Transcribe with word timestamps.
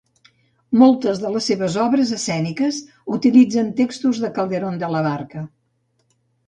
Moltes 0.83 1.21
de 1.23 1.31
les 1.35 1.49
seves 1.51 1.77
obres 1.83 2.15
escèniques 2.17 2.81
utilitzen 3.19 3.73
textos 3.83 4.25
de 4.27 4.35
Calderón 4.41 4.85
de 4.85 4.93
la 4.97 5.07
Barca. 5.13 5.49